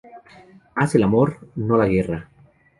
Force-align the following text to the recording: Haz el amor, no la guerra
Haz 0.73 0.95
el 0.95 1.03
amor, 1.03 1.47
no 1.55 1.77
la 1.77 1.85
guerra 1.85 2.27